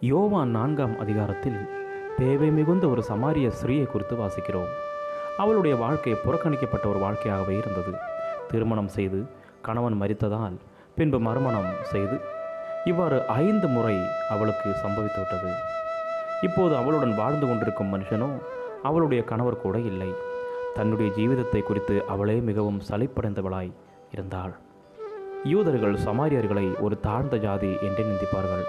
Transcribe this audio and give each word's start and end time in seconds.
யோவான் 0.00 0.50
நான்காம் 0.50 0.98
அதிகாரத்தில் 0.98 1.56
தேவை 2.16 2.50
மிகுந்த 2.50 2.88
ஒரு 2.88 3.02
சமாரிய 3.08 3.52
ஸ்ரீயை 3.60 3.86
குறித்து 3.86 4.16
வாசிக்கிறோம். 4.16 4.68
அவளுடைய 5.36 5.76
வாழ்க்கை 5.76 6.12
புறக்கணிக்கப்பட்ட 6.12 6.86
ஒரு 6.86 7.00
வாழ்க்கையாகவே 7.04 7.54
இருந்தது. 7.58 7.92
திருமணம் 8.50 8.88
செய்து 8.88 9.26
கணவன் 9.62 9.96
மரித்ததால் 10.02 10.56
பின்பு 10.94 11.18
மறுமணம் 11.18 11.72
செய்து 11.82 12.20
இவ்வாறு 12.84 13.26
ஐந்து 13.26 13.68
முறை 13.68 13.96
அவளுக்கு 14.30 14.70
சம்பவித்துவிட்டது 14.82 15.50
இப்போது 16.42 16.76
அவளுடன் 16.76 17.14
வாழ்ந்து 17.16 17.46
கொண்டிருக்கும் 17.46 17.92
மனுஷனோ 17.94 18.30
அவளுடைய 18.82 19.24
கணவர் 19.24 19.62
கூட 19.62 19.78
இல்லை. 19.78 20.10
தன்னுடைய 20.74 21.12
ஜீவிதத்தை 21.16 21.62
குறித்து 21.62 22.06
அவளே 22.06 22.40
மிகவும் 22.40 22.82
சலிப்படைந்தவளாய் 22.90 23.72
இருந்தாள். 24.12 24.52
யூதர்கள் 25.44 25.94
சமாரியர்களை 25.94 26.80
ஒரு 26.80 27.00
தாழ்ந்த 27.00 27.36
ஜாதி 27.36 27.76
என்று 27.82 28.04
நிந்திப்பார்கள் 28.04 28.66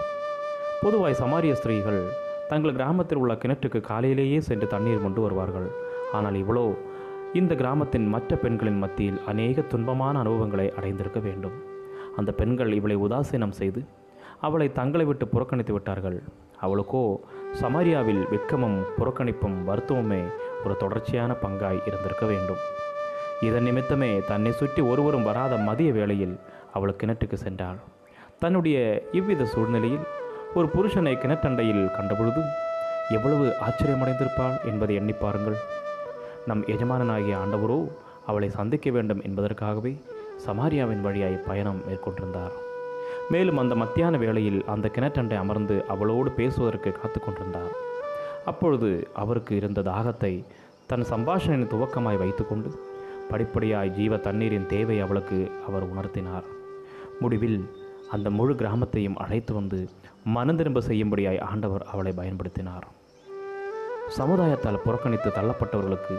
பொதுவாய் 0.83 1.17
சமாரிய 1.19 1.53
ஸ்திரீகள் 1.59 1.97
தங்கள் 2.49 2.75
கிராமத்தில் 2.75 3.19
உள்ள 3.21 3.33
கிணற்றுக்கு 3.41 3.79
காலையிலேயே 3.87 4.37
சென்று 4.47 4.67
தண்ணீர் 4.73 5.01
கொண்டு 5.05 5.19
வருவார்கள். 5.23 5.65
ஆனால் 6.17 6.37
இவளோ 6.41 6.63
இந்த 7.39 7.53
கிராமத்தின் 7.61 8.05
மற்ற 8.13 8.37
பெண்களின் 8.43 8.79
மத்தியில் 8.83 9.17
அநேக 9.31 9.63
துன்பமான 9.71 10.13
அனுபவங்களை 10.23 10.67
அடைந்திருக்க 10.77 11.21
வேண்டும். 11.25 11.57
அந்த 12.19 12.31
பெண்கள் 12.39 12.71
இவளை 12.77 12.97
உதாசீனம் 13.05 13.55
செய்து 13.59 13.81
அவளை 14.47 14.67
தங்களை 14.79 15.07
விட்டு 15.09 15.27
புறக்கணித்து 15.33 15.75
விட்டார்கள். 15.77 16.17
அவளுக்கோ 16.67 17.03
சமாரியாவில் 17.63 18.23
வெட்கமும் 18.33 18.79
புறக்கணிப்பும் 18.99 19.59
வருத்தமுமே 19.69 20.21
ஒரு 20.63 20.77
தொடர்ச்சியான 20.83 21.35
பங்காய் 21.43 21.83
இருந்திருக்க 21.89 22.25
வேண்டும். 22.31 22.63
இதன் 23.49 23.67
நிமித்தமே 23.69 24.11
தன்னை 24.31 24.53
சுற்றி 24.61 24.83
ஒருவரும் 24.93 25.27
வராத 25.31 25.55
மதிய 25.67 25.91
வேளையில் 25.99 26.37
அவள் 26.77 26.99
கிணற்றுக்கு 27.01 27.39
சென்றாள். 27.45 27.81
தன்னுடைய 28.43 28.79
இவ்வித 29.19 29.45
சூழ்நிலையில் 29.53 30.07
ஒரு 30.55 30.67
புருஷனை 30.67 31.11
கிணற்றண்டையில் 31.13 31.91
கண்டபொழுது 31.91 32.41
எவ்வளவு 33.09 33.55
ஆச்சரியமடைந்திருப்பாள்? 33.67 34.65
என்பதை 34.65 34.95
எண்ணி 34.95 35.11
பாருங்கள். 35.11 35.55
நம் 36.47 36.65
எஜமானனாகிய 36.65 37.37
ஆண்டவரோ 37.37 37.91
அவளை 38.25 38.49
சந்திக்க 38.49 38.89
வேண்டும் 38.89 39.21
என்பதற்காகவே 39.21 40.01
சமாரியாவின் 40.47 41.01
வழியாய் 41.01 41.43
பயணம் 41.47 41.81
மேற்கொண்டிருந்தார். 41.87 42.51
மேலும் 43.29 43.57
அந்த 43.57 43.75
மத்தியான 43.75 44.17
வேளையில் 44.17 44.63
அந்த 44.65 44.91
கிணற்றண்டை 44.93 45.35
அமர்ந்து 45.35 45.85
அவளோடு 45.87 46.31
பேசுவதற்கு 46.31 46.91
காத்து 46.91 47.19
கொண்டிருந்தார். 47.19 47.73
அப்பொழுது 48.45 49.07
அவருக்கு 49.13 49.55
இருந்த 49.55 49.81
தாகத்தை 49.81 50.45
தன் 50.87 51.05
சம்பாஷணையின் 51.09 51.71
துவக்கமாய் 51.73 52.17
வைத்துக்கொண்டு 52.17 52.71
படிப்படியாய் 53.31 53.87
ஜீவ 53.87 54.17
தண்ணீரின் 54.17 54.65
தேவை 54.65 54.99
அவளுக்கு 54.99 55.51
அவர் 55.67 55.95
உணர்த்தினார். 55.95 56.43
முடிவில் 57.19 57.69
அந்த 58.11 58.29
முழு 58.29 58.53
கிராமத்தையும் 58.53 59.15
அழைத்து 59.15 59.53
வந்து 59.53 59.89
மனந்திரும்ப 60.25 60.79
செய்யும்படியாய் 60.79 61.39
ஆண்டவர் 61.39 61.85
அவளை 61.91 62.13
பயன்படுத்தினார். 62.17 62.87
சமுதாயத்தால் 64.17 64.83
புறக்கணித்து 64.85 65.29
தள்ளப்பட்டவர்களுக்கு 65.29 66.15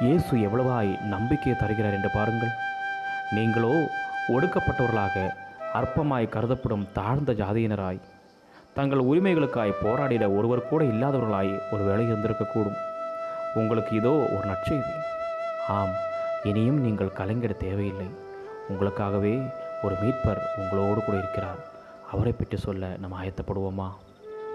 இயேசு 0.00 0.36
எவ்வளவாய் 0.36 1.00
நம்பிக்கையை 1.04 1.60
தருகிறார் 1.60 1.92
என்று 1.92 2.10
பாருங்கள். 2.14 2.54
நீங்களோ 3.32 3.86
ஒடுக்கப்பட்டவர்களாக 4.34 5.32
அற்பமாய் 5.72 6.28
கருதப்படும் 6.28 6.88
தாழ்ந்த 6.92 7.32
ஜாதியினராய் 7.32 8.00
தங்கள் 8.74 8.98
உரிமைகளுக்காய் 8.98 9.78
போராடிட 9.82 10.36
ஒருவர் 10.36 10.68
கூட 10.68 10.84
இல்லாதவர்களாய் 10.84 11.60
ஒரு 11.72 11.82
வேலை 11.84 12.06
இருந்திருக்கக்கூடும். 12.06 12.80
உங்களுக்கு 13.54 13.96
இதோ 13.96 14.10
ஒரு 14.10 14.44
நற்செய்தி. 14.50 14.94
ஆம் 15.68 15.94
இனியும் 16.44 16.80
நீங்கள் 16.80 17.16
கலைஞர 17.18 17.56
தேவையில்லை. 17.56 18.08
உங்களுக்காகவே 18.68 19.46
ஒரு 19.82 19.94
மீட்பர் 20.02 20.42
உங்களோடு 20.56 21.00
கூட 21.04 21.18
இருக்கிறார். 21.18 21.60
அவரை 22.14 22.32
பற்றி 22.32 22.58
சொல்ல 22.64 22.96
நாம் 23.02 23.18
ஆயத்தப்படுவோமா? 23.20 23.88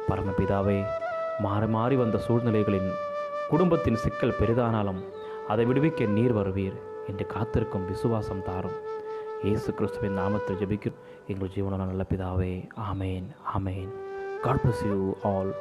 பரமபிதாவே 0.09 0.77
மாறி 1.45 1.67
மாறி 1.75 1.95
வந்த 2.01 2.17
சூழ்நிலைகளின் 2.25 2.89
குடும்பத்தின் 3.49 4.01
சிக்கல் 4.03 4.39
பெரிதானாலும் 4.39 5.01
அதை 5.47 5.63
விடுவிக்க 5.65 6.07
நீர் 6.17 6.35
வருவீர் 6.37 6.77
என்று 7.09 7.25
காத்திருக்கும் 7.33 7.87
விசுவாசம் 7.91 8.43
தாரும். 8.47 8.77
இயேசு 9.43 9.69
கிறிஸ்துவின் 9.73 10.17
நாமத்தில் 10.17 10.59
ஜெபிக்கும் 10.61 10.97
எங்கள் 11.27 11.51
ஜீவன 11.55 11.79
நல்ல 11.81 12.03
பிதாவே 12.11 12.53
ஆமேன் 12.91 13.27
ஆமேன். 13.57 13.91
God 14.45 14.61
bless 14.63 14.81
you 14.89 14.97
all 15.29 15.51